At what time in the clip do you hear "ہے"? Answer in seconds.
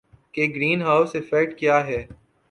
1.87-2.01